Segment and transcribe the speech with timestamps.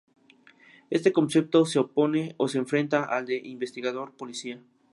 [0.89, 4.59] Este concepto se opone o se enfrenta al de "investigador-policía".